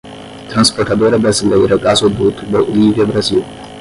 [0.51, 3.43] Transportadora Brasileira Gasoduto Bolívia‐Brasil